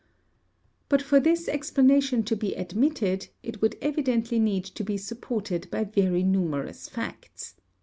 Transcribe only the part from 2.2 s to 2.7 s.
to be